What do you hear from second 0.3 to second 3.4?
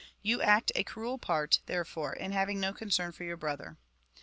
act a cruel part, therefore, in having no concerii for your